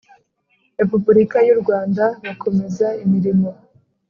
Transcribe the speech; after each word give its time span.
Repubulika 0.79 1.37
y 1.47 1.51
u 1.55 1.57
Rwanda 1.61 2.03
bakomeza 2.25 2.87
imirimo 3.03 3.49